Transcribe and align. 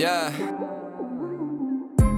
Yeah. 0.00 0.32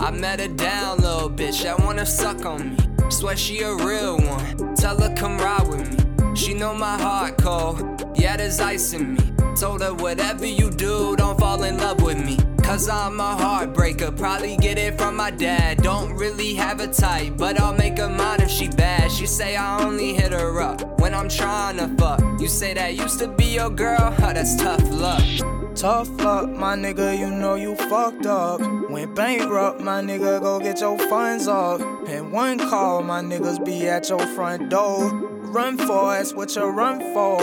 I 0.00 0.10
met 0.10 0.38
her 0.38 0.48
down, 0.48 0.98
little 0.98 1.30
bitch. 1.30 1.62
That 1.62 1.80
wanna 1.82 2.04
suck 2.04 2.44
on 2.44 2.76
me. 2.76 3.10
Swear 3.10 3.38
she 3.38 3.60
a 3.60 3.74
real 3.74 4.18
one. 4.18 4.74
Tell 4.74 5.00
her 5.00 5.14
come 5.16 5.38
ride 5.38 5.66
with 5.66 5.90
me. 5.90 6.36
She 6.36 6.52
know 6.52 6.74
my 6.74 7.00
heart 7.00 7.38
cold. 7.38 8.04
Yeah, 8.14 8.36
there's 8.36 8.60
ice 8.60 8.92
in 8.92 9.14
me. 9.14 9.20
Told 9.58 9.80
her 9.80 9.94
whatever 9.94 10.44
you 10.44 10.70
do, 10.70 11.16
don't 11.16 11.40
fall 11.40 11.62
in 11.62 11.78
love 11.78 12.02
with 12.02 12.22
me. 12.22 12.36
Cause 12.62 12.86
I'm 12.86 13.18
a 13.18 13.34
heartbreaker, 13.34 14.14
probably 14.14 14.58
get 14.58 14.76
it 14.76 14.98
from 14.98 15.16
my 15.16 15.30
dad. 15.30 15.82
Don't 15.82 16.12
really 16.12 16.52
have 16.56 16.80
a 16.80 16.86
type, 16.86 17.38
but 17.38 17.58
I'll 17.58 17.74
make 17.74 17.96
her 17.96 18.10
mine 18.10 18.42
if 18.42 18.50
she 18.50 18.68
bad. 18.68 19.10
She 19.10 19.26
say 19.26 19.56
I 19.56 19.82
only 19.82 20.12
hit 20.12 20.32
her 20.32 20.60
up 20.60 21.00
when 21.00 21.14
I'm 21.14 21.30
trying 21.30 21.78
to 21.78 21.88
fuck. 21.96 22.20
You 22.38 22.46
say 22.46 22.74
that 22.74 22.94
used 22.94 23.20
to 23.20 23.28
be 23.28 23.46
your 23.46 23.70
girl, 23.70 24.14
huh, 24.18 24.34
that's 24.34 24.54
tough 24.56 24.86
luck. 24.90 25.59
Tough 25.74 26.10
luck, 26.20 26.50
my 26.50 26.76
nigga, 26.76 27.18
you 27.18 27.30
know 27.30 27.54
you 27.54 27.74
fucked 27.74 28.26
up. 28.26 28.60
Went 28.90 29.14
bankrupt, 29.14 29.80
my 29.80 30.02
nigga, 30.02 30.40
go 30.40 30.58
get 30.58 30.80
your 30.80 30.98
funds 30.98 31.48
up. 31.48 31.80
And 32.08 32.32
one 32.32 32.58
call, 32.58 33.02
my 33.02 33.22
niggas 33.22 33.64
be 33.64 33.88
at 33.88 34.08
your 34.08 34.26
front 34.34 34.68
door. 34.68 35.10
Run 35.10 35.78
for 35.78 36.12
us, 36.12 36.34
what 36.34 36.54
you 36.54 36.64
run 36.64 37.00
for? 37.14 37.40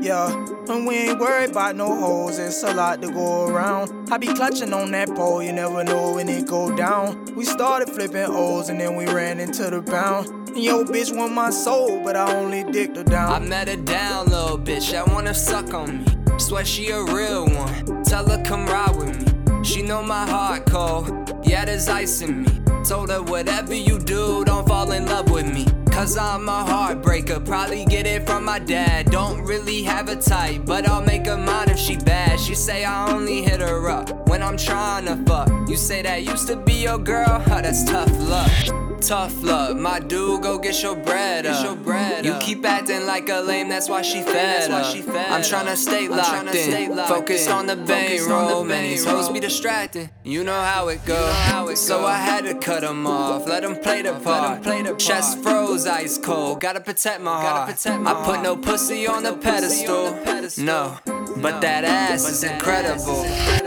Yeah, 0.00 0.28
and 0.68 0.86
we 0.86 0.94
ain't 0.96 1.18
worried 1.18 1.50
about 1.50 1.76
no 1.76 1.94
hoes, 1.94 2.38
it's 2.38 2.62
a 2.62 2.74
lot 2.74 3.00
to 3.02 3.10
go 3.10 3.46
around. 3.46 4.12
I 4.12 4.18
be 4.18 4.26
clutching 4.26 4.72
on 4.72 4.90
that 4.90 5.08
pole, 5.14 5.42
you 5.42 5.52
never 5.52 5.82
know 5.82 6.14
when 6.14 6.28
it 6.28 6.46
go 6.46 6.74
down. 6.76 7.24
We 7.34 7.44
started 7.44 7.88
flipping 7.88 8.26
O's 8.26 8.68
and 8.68 8.80
then 8.80 8.96
we 8.96 9.06
ran 9.06 9.40
into 9.40 9.70
the 9.70 9.80
bound. 9.80 10.56
Yo, 10.56 10.84
bitch 10.84 11.16
want 11.16 11.32
my 11.32 11.50
soul, 11.50 12.02
but 12.04 12.16
I 12.16 12.32
only 12.34 12.64
dicked 12.70 12.96
her 12.96 13.04
down. 13.04 13.32
I 13.32 13.38
met 13.46 13.68
her 13.68 13.76
down, 13.76 14.26
little 14.26 14.58
bitch, 14.58 14.92
that 14.92 15.08
wanna 15.08 15.34
suck 15.34 15.72
on 15.72 16.04
me. 16.04 16.17
Swear 16.38 16.64
she 16.64 16.88
a 16.90 17.02
real 17.02 17.46
one. 17.46 18.04
Tell 18.04 18.28
her 18.28 18.42
come 18.44 18.66
ride 18.66 18.96
with 18.96 19.18
me. 19.20 19.64
She 19.64 19.82
know 19.82 20.02
my 20.02 20.24
heart 20.24 20.66
cold. 20.66 21.34
Yeah, 21.44 21.64
there's 21.64 21.88
ice 21.88 22.22
in 22.22 22.42
me. 22.42 22.48
Told 22.84 23.10
her 23.10 23.22
whatever 23.22 23.74
you 23.74 23.98
do, 23.98 24.44
don't 24.44 24.66
fall 24.66 24.92
in 24.92 25.06
love 25.06 25.30
with 25.30 25.52
me. 25.52 25.66
Cause 25.90 26.16
I'm 26.16 26.48
a 26.48 26.64
heartbreaker, 26.64 27.44
probably 27.44 27.84
get 27.84 28.06
it 28.06 28.24
from 28.24 28.44
my 28.44 28.60
dad. 28.60 29.10
Don't 29.10 29.42
really 29.42 29.82
have 29.82 30.08
a 30.08 30.14
type, 30.14 30.64
but 30.64 30.88
I'll 30.88 31.04
make 31.04 31.26
her 31.26 31.36
mine 31.36 31.70
if 31.70 31.78
she 31.78 31.96
bad. 31.96 32.38
She 32.38 32.54
say 32.54 32.84
I 32.84 33.12
only 33.12 33.42
hit 33.42 33.60
her 33.60 33.90
up 33.90 34.28
when 34.28 34.40
I'm 34.42 34.56
trying 34.56 35.06
to 35.06 35.16
fuck. 35.26 35.48
You 35.68 35.76
say 35.76 36.02
that 36.02 36.22
used 36.22 36.46
to 36.46 36.56
be 36.56 36.74
your 36.74 36.98
girl, 36.98 37.42
huh, 37.46 37.62
that's 37.62 37.82
tough 37.82 38.12
luck. 38.28 38.87
Tough 39.00 39.42
luck, 39.42 39.76
my 39.76 40.00
dude, 40.00 40.42
go 40.42 40.58
get 40.58 40.82
your 40.82 40.96
bread 40.96 41.46
up. 41.46 41.64
Your 41.64 41.76
bread 41.76 42.24
you 42.24 42.34
keep 42.40 42.64
acting 42.64 43.06
like 43.06 43.28
a 43.28 43.40
lame, 43.40 43.68
that's 43.68 43.88
why 43.88 44.02
she 44.02 44.22
fed 44.22 44.70
up. 44.70 44.92
She 44.92 45.02
fed 45.02 45.30
I'm 45.30 45.40
tryna 45.40 45.76
stay 45.76 46.08
locked 46.08 46.54
in, 46.54 46.70
stay 46.70 46.88
locked 46.88 47.08
focused 47.08 47.46
in. 47.46 47.52
on 47.52 47.66
the 47.66 47.76
bankroll. 47.76 48.64
Man, 48.64 48.82
these 48.82 49.04
hoes 49.04 49.28
be 49.28 49.40
distracting. 49.40 50.10
You 50.24 50.42
know 50.42 50.60
how 50.60 50.88
it 50.88 51.04
goes. 51.04 51.18
Go. 51.18 51.74
So 51.74 52.04
I 52.04 52.16
had 52.16 52.44
to 52.44 52.54
cut 52.54 52.80
them 52.80 53.06
off, 53.06 53.46
let 53.46 53.62
them 53.62 53.76
play 53.76 54.02
the 54.02 54.14
part. 54.14 54.62
Play 54.62 54.82
the 54.82 54.94
Chest 54.96 55.42
froze 55.42 55.86
ice 55.86 56.18
cold, 56.18 56.60
gotta 56.60 56.80
protect 56.80 57.20
my 57.20 57.40
heart. 57.40 57.70
Protect 57.70 58.00
my 58.00 58.12
I 58.12 58.24
put 58.24 58.42
no 58.42 58.56
pussy 58.56 59.06
on 59.06 59.22
the 59.22 59.34
pedestal. 59.34 60.12
No, 60.64 60.98
but 61.36 61.60
that 61.60 61.84
ass 61.84 62.28
is 62.28 62.42
incredible. 62.42 63.24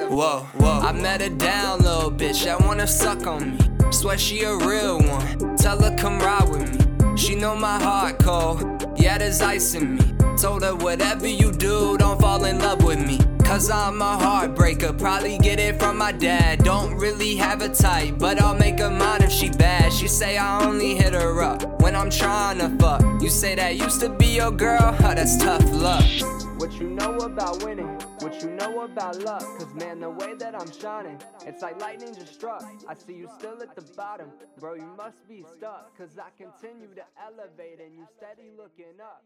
Whoa, 0.09 0.41
whoa. 0.57 0.79
I 0.81 0.91
met 0.91 1.21
her 1.21 1.29
down, 1.29 1.79
little 1.79 2.11
bitch. 2.11 2.43
That 2.43 2.59
wanna 2.61 2.85
suck 2.85 3.25
on 3.25 3.57
me. 3.57 3.80
Swear 3.91 4.17
she 4.17 4.41
a 4.43 4.55
real 4.55 4.99
one. 4.99 5.57
Tell 5.57 5.81
her 5.81 5.95
come 5.97 6.17
ride 6.19 6.49
with 6.49 6.71
me. 6.71 7.17
She 7.17 7.35
know 7.35 7.55
my 7.55 7.77
heart 7.77 8.19
cold. 8.19 8.87
Yeah, 8.97 9.17
there's 9.17 9.41
ice 9.41 9.75
in 9.75 9.95
me. 9.95 10.01
Told 10.41 10.63
her 10.63 10.75
whatever 10.75 11.27
you 11.27 11.51
do, 11.51 11.97
don't 11.97 12.19
fall 12.19 12.45
in 12.45 12.57
love 12.59 12.83
with 12.83 13.05
me. 13.05 13.19
Cause 13.43 13.69
I'm 13.69 14.01
a 14.01 14.17
heartbreaker, 14.17 14.97
probably 14.97 15.37
get 15.37 15.59
it 15.59 15.77
from 15.77 15.97
my 15.97 16.13
dad. 16.13 16.63
Don't 16.63 16.95
really 16.95 17.35
have 17.35 17.61
a 17.61 17.67
type, 17.67 18.17
but 18.17 18.41
I'll 18.41 18.57
make 18.57 18.79
her 18.79 18.89
mine 18.89 19.23
if 19.23 19.31
she 19.31 19.49
bad. 19.49 19.91
She 19.91 20.07
say 20.07 20.37
I 20.37 20.65
only 20.65 20.95
hit 20.95 21.13
her 21.13 21.41
up 21.43 21.81
when 21.81 21.93
I'm 21.93 22.09
trying 22.09 22.59
to 22.59 22.69
fuck. 22.77 23.01
You 23.21 23.29
say 23.29 23.55
that 23.55 23.75
used 23.75 23.99
to 23.99 24.09
be 24.09 24.27
your 24.27 24.51
girl, 24.51 24.95
huh, 25.01 25.15
that's 25.15 25.35
tough 25.35 25.69
luck. 25.73 26.05
What 26.57 26.71
you 26.79 26.87
know 26.91 27.17
about 27.17 27.61
winning, 27.63 28.00
what 28.31 28.43
you 28.43 28.49
know 28.51 28.81
about 28.83 29.19
luck. 29.19 29.41
Cause 29.57 29.73
man, 29.73 29.99
the 29.99 30.09
way 30.09 30.33
that 30.35 30.55
I'm 30.55 30.71
shining, 30.71 31.19
it's 31.45 31.61
like 31.61 31.79
lightning 31.81 32.15
just 32.15 32.33
struck. 32.33 32.63
I 32.87 32.93
see 32.95 33.13
you 33.13 33.29
still 33.37 33.61
at 33.61 33.75
the 33.75 33.81
bottom, 33.95 34.29
bro, 34.59 34.75
you 34.75 34.89
must 34.95 35.27
be 35.27 35.43
stuck. 35.57 35.97
Cause 35.97 36.17
I 36.17 36.29
continue 36.41 36.93
to 36.95 37.03
elevate 37.21 37.79
and 37.81 37.93
you 37.93 38.07
steady 38.17 38.49
looking 38.57 38.99
up. 39.01 39.23